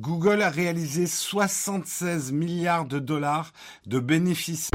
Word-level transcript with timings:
Google 0.00 0.40
a 0.40 0.48
réalisé 0.48 1.06
76 1.06 2.32
milliards 2.32 2.86
de 2.86 2.98
dollars 2.98 3.52
de 3.86 3.98
bénéfices. 3.98 4.70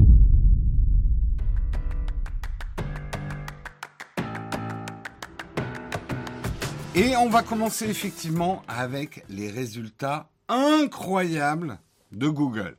Et 6.93 7.15
on 7.17 7.27
va 7.27 7.41
commencer 7.41 7.89
effectivement 7.89 8.61
avec 8.67 9.25
les 9.27 9.49
résultats 9.49 10.29
incroyables 10.47 11.79
de 12.11 12.29
Google. 12.29 12.77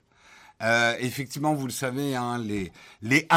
Euh, 0.62 0.94
effectivement, 1.00 1.54
vous 1.54 1.66
le 1.66 1.72
savez, 1.72 2.14
hein, 2.14 2.38
les, 2.38 2.72
les 3.02 3.28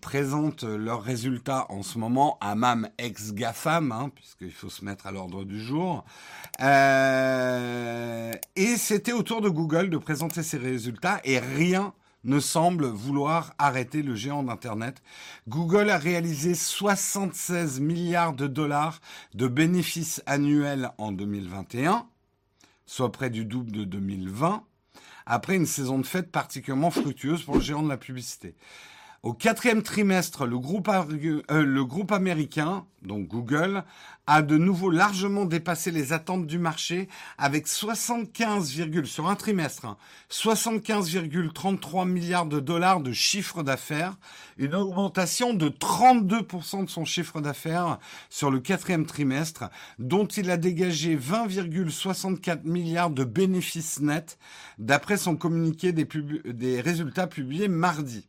présentent 0.00 0.64
leurs 0.64 1.02
résultats 1.02 1.66
en 1.68 1.82
ce 1.82 1.98
moment, 1.98 2.36
hammam 2.40 2.88
ex-GAFAM, 2.98 3.92
hein, 3.92 4.10
puisqu'il 4.14 4.52
faut 4.52 4.70
se 4.70 4.84
mettre 4.84 5.06
à 5.06 5.12
l'ordre 5.12 5.44
du 5.44 5.60
jour. 5.60 6.04
Euh, 6.60 8.32
et 8.56 8.76
c'était 8.76 9.12
au 9.12 9.22
tour 9.22 9.40
de 9.40 9.48
Google 9.48 9.90
de 9.90 9.98
présenter 9.98 10.42
ses 10.42 10.58
résultats 10.58 11.20
et 11.24 11.38
rien 11.38 11.94
ne 12.24 12.40
semble 12.40 12.86
vouloir 12.86 13.54
arrêter 13.58 14.02
le 14.02 14.16
géant 14.16 14.42
d'Internet. 14.42 15.00
Google 15.46 15.88
a 15.90 15.98
réalisé 15.98 16.54
76 16.54 17.78
milliards 17.80 18.34
de 18.34 18.48
dollars 18.48 19.00
de 19.34 19.46
bénéfices 19.46 20.22
annuels 20.26 20.90
en 20.98 21.12
2021, 21.12 22.06
soit 22.86 23.12
près 23.12 23.30
du 23.30 23.44
double 23.44 23.70
de 23.70 23.84
2020 23.84 24.64
après 25.28 25.56
une 25.56 25.66
saison 25.66 25.98
de 25.98 26.06
fête 26.06 26.32
particulièrement 26.32 26.90
fructueuse 26.90 27.42
pour 27.42 27.56
le 27.56 27.60
géant 27.60 27.82
de 27.82 27.88
la 27.88 27.98
publicité. 27.98 28.54
Au 29.28 29.34
quatrième 29.34 29.82
trimestre, 29.82 30.46
le 30.46 30.58
groupe, 30.58 30.88
euh, 30.88 31.62
le 31.62 31.84
groupe 31.84 32.12
américain, 32.12 32.86
donc 33.02 33.28
Google, 33.28 33.84
a 34.26 34.40
de 34.40 34.56
nouveau 34.56 34.88
largement 34.88 35.44
dépassé 35.44 35.90
les 35.90 36.14
attentes 36.14 36.46
du 36.46 36.58
marché 36.58 37.08
avec 37.36 37.68
75, 37.68 38.74
sur 39.04 39.28
un 39.28 39.34
trimestre, 39.34 39.98
75,33 40.30 42.00
hein, 42.00 42.04
milliards 42.06 42.46
de 42.46 42.58
dollars 42.58 43.02
de 43.02 43.12
chiffre 43.12 43.62
d'affaires, 43.62 44.16
une 44.56 44.74
augmentation 44.74 45.52
de 45.52 45.68
32% 45.68 46.86
de 46.86 46.88
son 46.88 47.04
chiffre 47.04 47.42
d'affaires 47.42 47.98
sur 48.30 48.50
le 48.50 48.60
quatrième 48.60 49.04
trimestre, 49.04 49.68
dont 49.98 50.24
il 50.26 50.50
a 50.50 50.56
dégagé 50.56 51.18
20,64 51.18 52.60
milliards 52.64 53.10
de 53.10 53.24
bénéfices 53.24 54.00
nets, 54.00 54.38
d'après 54.78 55.18
son 55.18 55.36
communiqué 55.36 55.92
des 55.92 56.80
résultats 56.80 57.26
publiés 57.26 57.68
mardi 57.68 58.26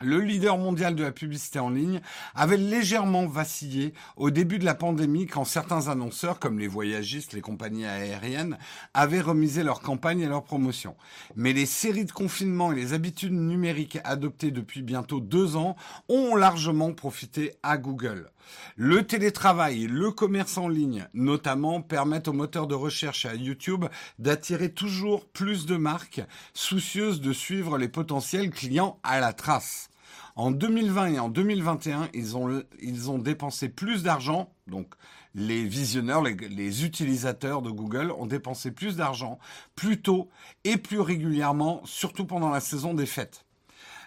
le 0.00 0.20
leader 0.20 0.58
mondial 0.58 0.94
de 0.94 1.02
la 1.02 1.12
publicité 1.12 1.58
en 1.58 1.70
ligne, 1.70 2.00
avait 2.34 2.56
légèrement 2.56 3.26
vacillé 3.26 3.94
au 4.16 4.30
début 4.30 4.58
de 4.58 4.64
la 4.64 4.74
pandémie 4.74 5.26
quand 5.26 5.44
certains 5.44 5.88
annonceurs, 5.88 6.38
comme 6.38 6.58
les 6.58 6.66
voyagistes, 6.68 7.32
les 7.32 7.40
compagnies 7.40 7.86
aériennes, 7.86 8.58
avaient 8.92 9.20
remisé 9.20 9.62
leur 9.62 9.80
campagne 9.80 10.20
et 10.20 10.26
leur 10.26 10.44
promotion. 10.44 10.96
Mais 11.36 11.52
les 11.52 11.66
séries 11.66 12.04
de 12.04 12.12
confinement 12.12 12.72
et 12.72 12.76
les 12.76 12.92
habitudes 12.92 13.32
numériques 13.32 13.98
adoptées 14.04 14.50
depuis 14.50 14.82
bientôt 14.82 15.20
deux 15.20 15.56
ans 15.56 15.76
ont 16.08 16.34
largement 16.34 16.92
profité 16.92 17.54
à 17.62 17.78
Google. 17.78 18.30
Le 18.76 19.06
télétravail 19.06 19.86
le 19.86 20.10
commerce 20.10 20.58
en 20.58 20.68
ligne, 20.68 21.06
notamment, 21.14 21.80
permettent 21.80 22.28
aux 22.28 22.32
moteurs 22.32 22.66
de 22.66 22.74
recherche 22.74 23.24
et 23.24 23.28
à 23.28 23.34
YouTube 23.34 23.84
d'attirer 24.18 24.72
toujours 24.72 25.26
plus 25.26 25.66
de 25.66 25.76
marques 25.76 26.22
soucieuses 26.54 27.20
de 27.20 27.32
suivre 27.32 27.78
les 27.78 27.88
potentiels 27.88 28.50
clients 28.50 28.98
à 29.02 29.20
la 29.20 29.32
trace. 29.32 29.88
En 30.36 30.50
2020 30.50 31.06
et 31.14 31.18
en 31.20 31.28
2021, 31.28 32.08
ils 32.12 32.36
ont, 32.36 32.62
ils 32.80 33.10
ont 33.10 33.18
dépensé 33.18 33.68
plus 33.68 34.02
d'argent, 34.02 34.52
donc 34.66 34.94
les 35.34 35.64
visionneurs, 35.64 36.22
les, 36.22 36.84
utilisateurs 36.84 37.62
de 37.62 37.70
Google 37.70 38.12
ont 38.12 38.26
dépensé 38.26 38.70
plus 38.70 38.96
d'argent 38.96 39.38
plus 39.74 40.00
tôt 40.00 40.28
et 40.64 40.76
plus 40.76 41.00
régulièrement, 41.00 41.82
surtout 41.84 42.24
pendant 42.24 42.50
la 42.50 42.60
saison 42.60 42.94
des 42.94 43.06
fêtes. 43.06 43.44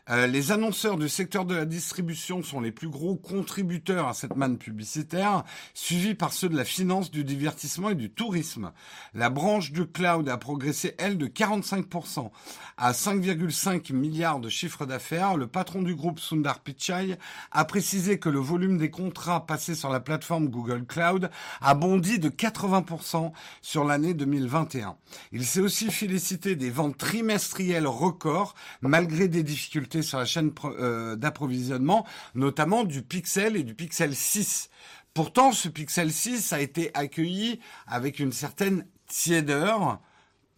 Euh, 0.10 0.26
les 0.26 0.52
annonceurs 0.54 0.98
du 0.98 1.10
secteur 1.10 1.44
de 1.44 1.54
la 1.54 1.66
distribution 1.66 2.42
sont 2.42 2.62
les 2.62 2.72
plus 2.72 2.88
gros 2.88 3.16
contributeurs 3.18 4.08
à 4.08 4.14
cette 4.14 4.38
manne 4.38 4.58
publicitaire, 4.58 5.44
suivis 5.74 6.16
par 6.16 6.32
ceux 6.32 6.48
de 6.48 6.56
la 6.56 6.64
finance, 6.64 7.12
du 7.12 7.26
divertissement 7.26 7.90
et 7.90 7.96
du 7.96 8.10
tourisme. 8.10 8.72
La 9.14 9.30
branche 9.30 9.74
du 9.74 9.86
cloud 9.86 10.30
a 10.30 10.38
progressé, 10.38 10.96
elle, 10.98 11.18
de 11.18 11.28
45% 11.28 12.32
à 12.78 12.92
5,5 12.94 13.92
milliards 13.94 14.40
de 14.40 14.48
chiffre 14.50 14.86
d'affaires. 14.86 15.36
Le 15.36 15.48
patron 15.48 15.82
du 15.82 15.94
groupe, 15.94 16.20
Sundar 16.20 16.60
Pichai, 16.60 17.18
a 17.52 17.66
précisé 17.66 18.18
que 18.18 18.30
le 18.30 18.40
volume 18.40 18.78
des 18.78 18.90
contrats 18.90 19.46
passés 19.46 19.76
sur 19.76 19.90
la 19.90 20.00
plateforme 20.00 20.48
Google 20.48 20.86
Cloud 20.86 21.30
a 21.60 21.74
bondi 21.74 22.20
de 22.20 22.30
80% 22.30 23.34
sur 23.62 23.84
l'année 23.84 24.14
2021. 24.14 24.96
Il 25.34 25.46
s'est 25.46 25.60
aussi 25.60 25.92
félicité 25.92 26.56
des 26.56 26.70
ventes 26.70 26.98
trimestrielles 26.98 27.88
records, 27.88 28.56
malgré 28.82 29.28
des 29.28 29.44
difficultés 29.44 29.97
sur 30.02 30.18
la 30.18 30.26
chaîne 30.26 30.52
euh, 30.66 31.16
d'approvisionnement, 31.16 32.06
notamment 32.36 32.84
du 32.84 33.02
Pixel 33.02 33.56
et 33.56 33.64
du 33.64 33.76
Pixel 33.76 34.16
6. 34.16 34.70
Pourtant, 35.14 35.52
ce 35.52 35.68
Pixel 35.68 36.12
6 36.12 36.54
a 36.54 36.62
été 36.62 36.92
accueilli 36.94 37.60
avec 37.88 38.20
une 38.20 38.32
certaine 38.32 38.86
tiédeur 39.08 40.00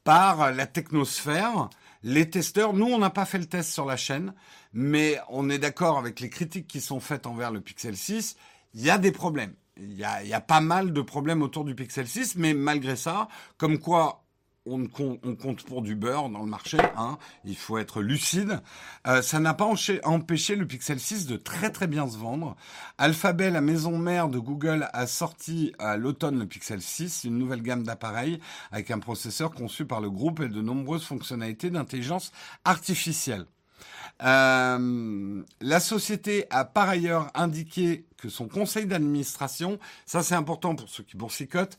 par 0.03 0.51
la 0.51 0.67
technosphère. 0.67 1.69
Les 2.03 2.29
testeurs, 2.29 2.73
nous, 2.73 2.87
on 2.87 2.97
n'a 2.97 3.09
pas 3.09 3.25
fait 3.25 3.37
le 3.37 3.45
test 3.45 3.71
sur 3.71 3.85
la 3.85 3.97
chaîne, 3.97 4.33
mais 4.73 5.19
on 5.29 5.49
est 5.49 5.59
d'accord 5.59 5.97
avec 5.97 6.19
les 6.19 6.29
critiques 6.29 6.67
qui 6.67 6.81
sont 6.81 6.99
faites 6.99 7.27
envers 7.27 7.51
le 7.51 7.61
Pixel 7.61 7.95
6. 7.95 8.35
Il 8.73 8.81
y 8.81 8.89
a 8.89 8.97
des 8.97 9.11
problèmes. 9.11 9.53
Il 9.77 9.93
y 9.93 10.03
a, 10.03 10.23
il 10.23 10.29
y 10.29 10.33
a 10.33 10.41
pas 10.41 10.61
mal 10.61 10.91
de 10.91 11.01
problèmes 11.01 11.41
autour 11.41 11.63
du 11.63 11.75
Pixel 11.75 12.07
6, 12.07 12.35
mais 12.35 12.53
malgré 12.53 12.95
ça, 12.95 13.27
comme 13.57 13.79
quoi 13.79 14.25
on, 14.71 14.87
compte, 14.87 15.63
pour 15.63 15.81
du 15.81 15.95
beurre 15.95 16.29
dans 16.29 16.39
le 16.39 16.49
marché, 16.49 16.77
hein. 16.97 17.17
il 17.45 17.55
faut 17.55 17.77
être 17.77 18.01
lucide. 18.01 18.61
Euh, 19.07 19.21
ça 19.21 19.39
n'a 19.39 19.53
pas 19.53 19.65
empêché 20.03 20.55
le 20.55 20.67
Pixel 20.67 20.99
6 20.99 21.25
de 21.27 21.37
très 21.37 21.71
très 21.71 21.87
bien 21.87 22.07
se 22.07 22.17
vendre. 22.17 22.55
Alphabet, 22.97 23.49
la 23.49 23.61
maison 23.61 23.97
mère 23.97 24.29
de 24.29 24.39
Google, 24.39 24.87
a 24.93 25.07
sorti 25.07 25.73
à 25.79 25.97
l'automne 25.97 26.39
le 26.39 26.45
Pixel 26.45 26.81
6, 26.81 27.23
une 27.25 27.37
nouvelle 27.37 27.61
gamme 27.61 27.83
d'appareils 27.83 28.39
avec 28.71 28.91
un 28.91 28.99
processeur 28.99 29.51
conçu 29.51 29.85
par 29.85 30.01
le 30.01 30.09
groupe 30.09 30.39
et 30.39 30.49
de 30.49 30.61
nombreuses 30.61 31.05
fonctionnalités 31.05 31.69
d'intelligence 31.69 32.31
artificielle. 32.65 33.45
Euh, 34.21 35.43
la 35.61 35.79
société 35.79 36.45
a 36.49 36.65
par 36.65 36.89
ailleurs 36.89 37.29
indiqué 37.33 38.05
que 38.17 38.29
son 38.29 38.47
conseil 38.47 38.85
d'administration, 38.85 39.79
ça 40.05 40.23
c'est 40.23 40.35
important 40.35 40.75
pour 40.75 40.89
ceux 40.89 41.03
qui 41.03 41.15
boursicotent, 41.15 41.77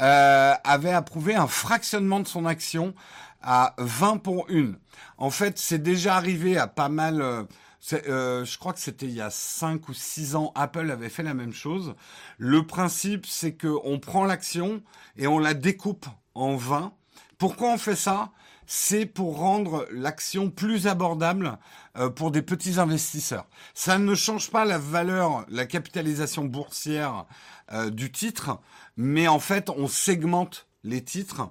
euh, 0.00 0.54
avait 0.64 0.92
approuvé 0.92 1.34
un 1.34 1.46
fractionnement 1.46 2.20
de 2.20 2.26
son 2.26 2.46
action 2.46 2.94
à 3.42 3.74
20 3.78 4.18
pour 4.18 4.46
1. 4.50 4.72
En 5.18 5.30
fait, 5.30 5.58
c'est 5.58 5.82
déjà 5.82 6.16
arrivé 6.16 6.56
à 6.56 6.66
pas 6.66 6.88
mal... 6.88 7.20
Euh, 7.20 7.44
euh, 7.92 8.44
je 8.44 8.58
crois 8.58 8.72
que 8.72 8.78
c'était 8.78 9.06
il 9.06 9.14
y 9.14 9.20
a 9.20 9.30
5 9.30 9.88
ou 9.88 9.94
6 9.94 10.36
ans, 10.36 10.52
Apple 10.54 10.88
avait 10.90 11.08
fait 11.08 11.24
la 11.24 11.34
même 11.34 11.52
chose. 11.52 11.94
Le 12.38 12.64
principe, 12.64 13.26
c'est 13.26 13.56
qu'on 13.56 13.98
prend 13.98 14.24
l'action 14.24 14.82
et 15.16 15.26
on 15.26 15.40
la 15.40 15.54
découpe 15.54 16.06
en 16.34 16.54
20. 16.54 16.92
Pourquoi 17.38 17.70
on 17.70 17.78
fait 17.78 17.96
ça? 17.96 18.30
C'est 18.66 19.06
pour 19.06 19.38
rendre 19.38 19.86
l'action 19.92 20.50
plus 20.50 20.86
abordable 20.86 21.58
euh, 21.98 22.08
pour 22.08 22.30
des 22.30 22.42
petits 22.42 22.78
investisseurs. 22.78 23.46
Ça 23.74 23.98
ne 23.98 24.14
change 24.14 24.50
pas 24.50 24.64
la 24.64 24.78
valeur, 24.78 25.44
la 25.48 25.66
capitalisation 25.66 26.44
boursière 26.44 27.26
euh, 27.72 27.90
du 27.90 28.10
titre, 28.10 28.60
mais 28.96 29.28
en 29.28 29.40
fait, 29.40 29.70
on 29.70 29.88
segmente 29.88 30.66
les 30.84 31.02
titres. 31.02 31.50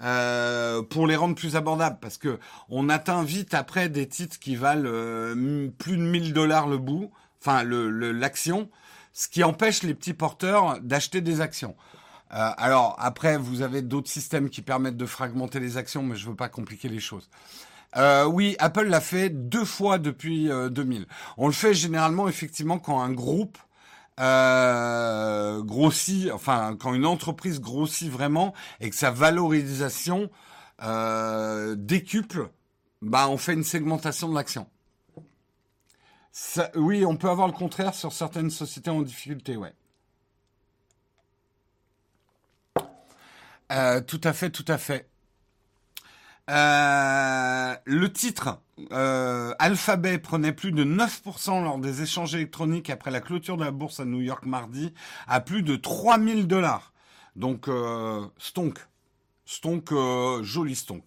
Euh, 0.00 0.80
pour 0.80 1.08
les 1.08 1.16
rendre 1.16 1.34
plus 1.34 1.56
abordables 1.56 1.98
parce 2.00 2.18
que 2.18 2.38
on 2.68 2.88
atteint 2.88 3.24
vite 3.24 3.52
après 3.52 3.88
des 3.88 4.06
titres 4.06 4.38
qui 4.38 4.54
valent 4.54 4.88
plus 5.76 5.96
de 5.96 6.02
1000 6.02 6.32
dollars 6.32 6.68
le 6.68 6.78
bout, 6.78 7.10
enfin 7.40 7.64
l'action, 7.64 8.70
ce 9.12 9.26
qui 9.26 9.42
empêche 9.42 9.82
les 9.82 9.94
petits 9.94 10.14
porteurs 10.14 10.78
d'acheter 10.80 11.20
des 11.20 11.40
actions. 11.40 11.74
Euh, 12.32 12.50
alors 12.56 12.96
après, 12.98 13.36
vous 13.38 13.62
avez 13.62 13.82
d'autres 13.82 14.10
systèmes 14.10 14.50
qui 14.50 14.62
permettent 14.62 14.96
de 14.96 15.06
fragmenter 15.06 15.60
les 15.60 15.76
actions, 15.76 16.02
mais 16.02 16.16
je 16.16 16.24
ne 16.26 16.30
veux 16.30 16.36
pas 16.36 16.48
compliquer 16.48 16.88
les 16.88 17.00
choses. 17.00 17.28
Euh, 17.96 18.24
oui, 18.26 18.54
Apple 18.58 18.84
l'a 18.84 19.00
fait 19.00 19.30
deux 19.30 19.64
fois 19.64 19.98
depuis 19.98 20.50
2000. 20.70 21.02
Euh, 21.02 21.04
On 21.38 21.46
le 21.46 21.52
fait 21.52 21.72
généralement 21.72 22.28
effectivement 22.28 22.78
quand 22.78 23.00
un 23.00 23.12
groupe 23.12 23.56
grossit, 25.64 26.30
enfin 26.32 26.76
quand 26.78 26.92
une 26.92 27.06
entreprise 27.06 27.60
grossit 27.60 28.10
vraiment 28.10 28.52
et 28.80 28.90
que 28.90 28.96
sa 28.96 29.10
valorisation 29.10 30.28
décuple, 31.76 32.50
bah 33.00 33.28
on 33.28 33.38
fait 33.38 33.54
une 33.54 33.64
segmentation 33.64 34.28
de 34.28 34.34
l'action. 34.34 34.66
oui, 36.74 37.06
on 37.06 37.16
peut 37.16 37.30
avoir 37.30 37.46
le 37.46 37.54
contraire 37.54 37.94
sur 37.94 38.12
certaines 38.12 38.50
sociétés 38.50 38.90
en 38.90 39.02
difficulté, 39.02 39.56
ouais. 39.56 39.72
Euh, 43.72 44.00
tout 44.00 44.20
à 44.24 44.32
fait, 44.32 44.50
tout 44.50 44.64
à 44.68 44.78
fait. 44.78 45.08
Euh, 46.50 47.74
le 47.84 48.12
titre 48.12 48.60
euh, 48.92 49.54
Alphabet 49.58 50.18
prenait 50.18 50.52
plus 50.52 50.72
de 50.72 50.82
9% 50.84 51.62
lors 51.62 51.78
des 51.78 52.00
échanges 52.02 52.34
électroniques 52.34 52.88
après 52.88 53.10
la 53.10 53.20
clôture 53.20 53.58
de 53.58 53.64
la 53.64 53.70
bourse 53.70 54.00
à 54.00 54.06
New 54.06 54.20
York 54.20 54.46
mardi, 54.46 54.94
à 55.26 55.40
plus 55.40 55.62
de 55.62 55.76
3000 55.76 56.46
dollars. 56.46 56.92
Donc, 57.36 57.68
stonk. 58.38 58.78
Stonk, 59.44 59.92
joli 60.42 60.74
stonk. 60.74 61.04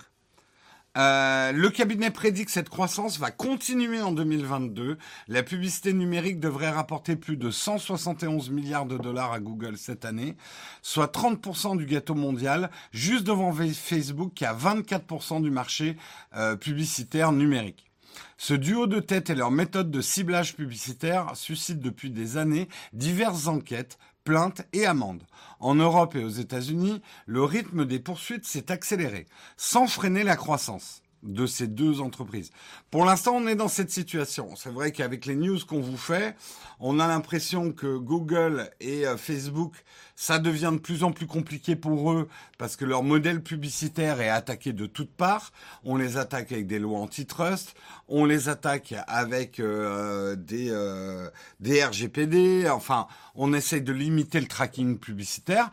Euh, 0.98 1.54
le 1.54 1.70
cabinet 1.70 2.12
prédit 2.12 2.44
que 2.44 2.52
cette 2.52 2.68
croissance 2.68 3.18
va 3.18 3.32
continuer 3.32 4.02
en 4.02 4.12
2022. 4.12 4.98
La 5.30 5.44
publicité 5.44 5.94
numérique 5.94 6.40
devrait 6.40 6.70
rapporter 6.70 7.16
plus 7.16 7.38
de 7.38 7.50
171 7.50 8.50
milliards 8.50 8.86
de 8.86 8.98
dollars 8.98 9.32
à 9.32 9.40
Google 9.40 9.78
cette 9.78 10.04
année, 10.04 10.36
soit 10.82 11.14
30% 11.14 11.78
du 11.78 11.86
gâteau 11.86 12.16
mondial, 12.16 12.70
juste 12.92 13.24
devant 13.24 13.54
Facebook 13.54 14.34
qui 14.34 14.44
a 14.44 14.54
24% 14.54 15.42
du 15.42 15.50
marché 15.50 15.96
euh, 16.36 16.58
publicitaire 16.58 17.32
numérique. 17.32 17.92
Ce 18.38 18.54
duo 18.54 18.88
de 18.88 19.00
tête 19.00 19.30
et 19.30 19.36
leur 19.36 19.52
méthode 19.52 19.92
de 19.92 20.02
ciblage 20.02 20.56
publicitaire 20.56 21.36
suscitent 21.36 21.80
depuis 21.80 22.10
des 22.10 22.38
années 22.38 22.68
diverses 22.92 23.48
enquêtes, 23.48 23.98
plaintes 24.24 24.64
et 24.74 24.86
amendes. 24.86 25.24
En 25.60 25.76
Europe 25.76 26.16
et 26.16 26.24
aux 26.24 26.30
États-Unis, 26.30 27.02
le 27.26 27.44
rythme 27.44 27.86
des 27.86 28.00
poursuites 28.00 28.46
s'est 28.46 28.72
accéléré, 28.72 29.28
sans 29.58 29.88
freiner 29.88 30.24
la 30.24 30.36
croissance 30.36 31.02
de 31.24 31.46
ces 31.46 31.68
deux 31.68 32.02
entreprises. 32.02 32.52
Pour 32.90 33.06
l'instant, 33.06 33.34
on 33.36 33.48
est 33.48 33.56
dans 33.56 33.68
cette 33.68 33.92
situation. 33.92 34.56
C'est 34.56 34.72
vrai 34.72 34.92
qu'avec 34.92 35.26
les 35.26 35.36
news 35.36 35.60
qu'on 35.68 35.80
vous 35.80 35.98
fait, 35.98 36.36
on 36.80 37.00
a 37.00 37.08
l'impression 37.08 37.72
que 37.72 37.98
Google 37.98 38.72
et 38.80 39.06
euh, 39.06 39.18
Facebook, 39.18 39.76
ça 40.16 40.40
devient 40.40 40.72
de 40.74 40.80
plus 40.80 41.04
en 41.04 41.12
plus 41.12 41.28
compliqué 41.28 41.76
pour 41.76 42.12
eux 42.12 42.28
parce 42.58 42.76
que 42.76 42.86
leur 42.86 43.04
modèle 43.04 43.42
publicitaire 43.44 44.20
est 44.20 44.30
attaqué 44.30 44.74
de 44.74 44.86
toutes 44.86 45.12
parts. 45.12 45.52
On 45.84 45.96
les 45.96 46.18
attaque 46.18 46.52
avec 46.52 46.68
des 46.68 46.80
lois 46.80 47.00
antitrust, 47.00 47.76
on 48.08 48.26
les 48.26 48.50
attaque 48.50 48.96
avec 49.08 49.60
euh, 49.60 50.36
des, 50.36 50.70
euh, 50.70 51.30
des 51.60 51.84
RGPD. 51.84 52.70
Enfin, 52.70 53.08
on 53.36 53.54
essaye 53.54 53.82
de 53.82 53.94
limiter 53.94 54.40
le 54.40 54.48
tracking 54.48 54.98
publicitaire. 54.98 55.70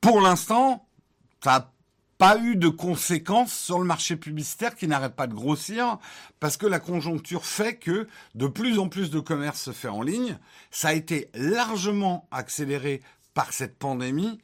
Pour 0.00 0.20
l'instant, 0.20 0.86
ça 1.42 1.72
pas 2.18 2.38
eu 2.38 2.56
de 2.56 2.68
conséquences 2.68 3.52
sur 3.52 3.78
le 3.78 3.84
marché 3.84 4.16
publicitaire 4.16 4.74
qui 4.74 4.88
n'arrête 4.88 5.14
pas 5.14 5.26
de 5.26 5.34
grossir 5.34 5.98
parce 6.40 6.56
que 6.56 6.66
la 6.66 6.80
conjoncture 6.80 7.44
fait 7.44 7.76
que 7.76 8.06
de 8.34 8.46
plus 8.46 8.78
en 8.78 8.88
plus 8.88 9.10
de 9.10 9.20
commerce 9.20 9.60
se 9.60 9.72
fait 9.72 9.88
en 9.88 10.02
ligne. 10.02 10.38
Ça 10.70 10.88
a 10.88 10.92
été 10.94 11.30
largement 11.34 12.26
accéléré 12.30 13.02
par 13.34 13.52
cette 13.52 13.78
pandémie 13.78 14.38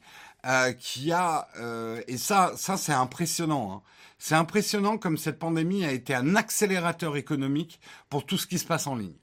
euh, 0.45 0.73
qui 0.73 1.11
a 1.11 1.47
euh, 1.59 2.01
et 2.07 2.17
ça 2.17 2.53
ça 2.55 2.77
c'est 2.77 2.93
impressionnant. 2.93 3.73
Hein. 3.73 3.81
C'est 4.19 4.35
impressionnant 4.35 4.97
comme 4.97 5.17
cette 5.17 5.39
pandémie 5.39 5.83
a 5.83 5.91
été 5.91 6.13
un 6.13 6.35
accélérateur 6.35 7.17
économique 7.17 7.81
pour 8.09 8.25
tout 8.25 8.37
ce 8.37 8.47
qui 8.47 8.59
se 8.59 8.65
passe 8.65 8.87
en 8.87 8.95
ligne. 8.95 9.15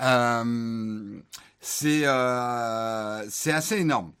Euh, 0.00 1.20
c'est 1.60 2.04
euh, 2.04 3.24
c'est 3.30 3.52
assez 3.52 3.78
énorme. 3.78 4.12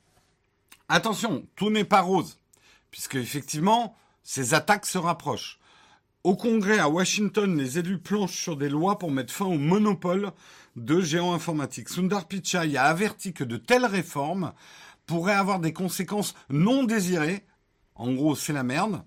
Attention, 0.88 1.46
tout 1.56 1.70
n'est 1.70 1.84
pas 1.84 2.02
rose 2.02 2.38
puisque 2.94 3.16
effectivement, 3.16 3.96
ces 4.22 4.54
attaques 4.54 4.86
se 4.86 4.98
rapprochent. 4.98 5.58
Au 6.22 6.36
Congrès 6.36 6.78
à 6.78 6.88
Washington, 6.88 7.58
les 7.58 7.76
élus 7.80 7.98
planchent 7.98 8.40
sur 8.40 8.56
des 8.56 8.68
lois 8.68 9.00
pour 9.00 9.10
mettre 9.10 9.32
fin 9.32 9.46
au 9.46 9.58
monopole 9.58 10.30
de 10.76 11.00
géants 11.00 11.34
informatiques. 11.34 11.88
Sundar 11.88 12.28
Pichai 12.28 12.76
a 12.76 12.84
averti 12.84 13.32
que 13.32 13.42
de 13.42 13.56
telles 13.56 13.84
réformes 13.84 14.52
pourraient 15.06 15.34
avoir 15.34 15.58
des 15.58 15.72
conséquences 15.72 16.36
non 16.50 16.84
désirées. 16.84 17.44
En 17.96 18.12
gros, 18.12 18.36
c'est 18.36 18.52
la 18.52 18.62
merde. 18.62 19.02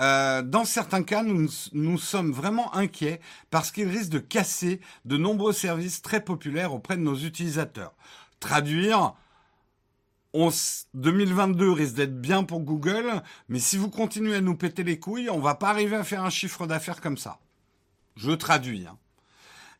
Euh, 0.00 0.42
dans 0.42 0.64
certains 0.64 1.04
cas, 1.04 1.22
nous, 1.22 1.48
nous 1.72 1.98
sommes 1.98 2.32
vraiment 2.32 2.74
inquiets 2.74 3.20
parce 3.50 3.70
qu'ils 3.70 3.88
risquent 3.88 4.10
de 4.10 4.18
casser 4.18 4.80
de 5.04 5.16
nombreux 5.16 5.52
services 5.52 6.02
très 6.02 6.24
populaires 6.24 6.74
auprès 6.74 6.96
de 6.96 7.02
nos 7.02 7.16
utilisateurs. 7.16 7.94
Traduire, 8.40 9.14
2022 10.94 11.70
risque 11.72 11.94
d'être 11.94 12.20
bien 12.20 12.44
pour 12.44 12.60
Google, 12.60 13.22
mais 13.48 13.58
si 13.58 13.76
vous 13.76 13.90
continuez 13.90 14.36
à 14.36 14.40
nous 14.40 14.56
péter 14.56 14.84
les 14.84 14.98
couilles, 14.98 15.30
on 15.30 15.40
va 15.40 15.54
pas 15.54 15.70
arriver 15.70 15.96
à 15.96 16.04
faire 16.04 16.24
un 16.24 16.30
chiffre 16.30 16.66
d'affaires 16.66 17.00
comme 17.00 17.18
ça. 17.18 17.38
Je 18.16 18.32
traduis. 18.32 18.86
Hein. 18.86 18.98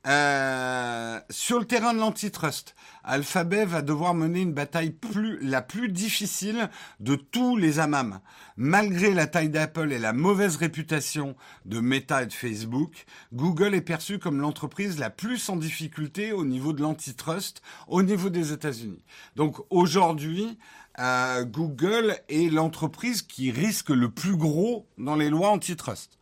Euh, 0.07 1.21
sur 1.29 1.59
le 1.59 1.67
terrain 1.67 1.93
de 1.93 1.99
l'antitrust, 1.99 2.77
Alphabet 3.03 3.65
va 3.65 3.83
devoir 3.83 4.15
mener 4.15 4.41
une 4.41 4.53
bataille 4.53 4.91
plus, 4.91 5.39
la 5.43 5.61
plus 5.61 5.89
difficile 5.89 6.71
de 7.01 7.17
tous 7.17 7.57
les 7.57 7.81
AMAM. 7.81 8.21
Malgré 8.57 9.13
la 9.13 9.27
taille 9.27 9.51
d'Apple 9.51 9.93
et 9.93 9.99
la 9.99 10.13
mauvaise 10.13 10.57
réputation 10.57 11.35
de 11.65 11.81
Meta 11.81 12.23
et 12.23 12.27
de 12.27 12.33
Facebook, 12.33 13.07
Google 13.33 13.75
est 13.75 13.81
perçu 13.81 14.19
comme 14.19 14.41
l'entreprise 14.41 14.99
la 14.99 15.11
plus 15.11 15.49
en 15.49 15.57
difficulté 15.57 16.33
au 16.33 16.45
niveau 16.45 16.73
de 16.73 16.81
l'antitrust, 16.81 17.61
au 17.89 18.03
niveau 18.03 18.31
des 18.31 18.53
États-Unis. 18.53 19.05
Donc 19.35 19.57
aujourd'hui, 19.69 20.59
euh, 21.01 21.45
Google 21.45 22.17
est 22.29 22.53
l'entreprise 22.53 23.23
qui 23.23 23.51
risque 23.51 23.91
le 23.91 24.11
plus 24.11 24.37
gros 24.37 24.87
dans 24.97 25.17
les 25.17 25.29
lois 25.29 25.51
antitrust. 25.51 26.19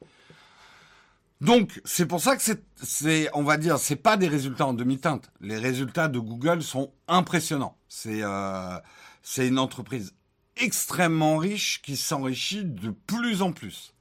Donc, 1.41 1.81
c'est 1.85 2.07
pour 2.07 2.21
ça 2.21 2.37
que 2.37 2.43
c'est, 2.83 3.29
on 3.35 3.43
va 3.43 3.59
dire, 3.59 3.79
c'est 3.79 3.97
pas 3.97 4.17
des 4.17 4.29
résultats 4.29 4.67
en 4.67 4.73
demi-teinte. 4.73 5.31
Les 5.41 5.59
résultats 5.59 6.09
de 6.09 6.19
Google 6.19 6.63
sont 6.63 6.93
impressionnants. 7.09 7.77
C'est, 7.89 8.23
euh, 8.23 8.79
c'est 9.23 9.47
une 9.47 9.59
entreprise 9.59 10.15
extrêmement 10.57 11.37
riche 11.37 11.83
qui 11.83 11.97
s'enrichit 11.97 12.65
de 12.65 12.91
plus 12.91 13.43
en 13.43 13.53
plus. 13.53 13.93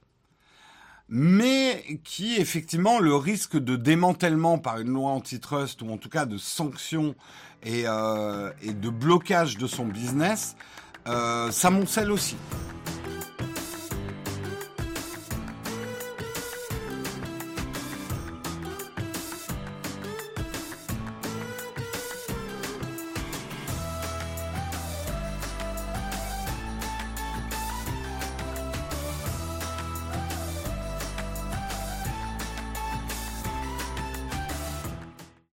Mais 1.08 2.00
qui, 2.04 2.36
effectivement, 2.36 2.98
le 2.98 3.14
risque 3.14 3.56
de 3.56 3.76
démantèlement 3.76 4.58
par 4.58 4.78
une 4.78 4.88
loi 4.88 5.10
antitrust 5.10 5.82
ou 5.82 5.90
en 5.90 5.98
tout 5.98 6.08
cas 6.08 6.24
de 6.24 6.38
sanctions 6.38 7.14
et, 7.62 7.84
euh, 7.86 8.50
et 8.62 8.72
de 8.72 8.88
blocage 8.88 9.58
de 9.58 9.66
son 9.66 9.84
business, 9.86 10.56
euh, 11.06 11.50
s'amoncelle 11.52 12.10
aussi. 12.10 12.36